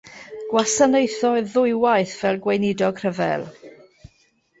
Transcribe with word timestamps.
Gwasanaethodd 0.51 1.51
ddwywaith 1.55 2.13
fel 2.21 2.39
gweinidog 2.45 3.03
rhyfel. 3.05 3.45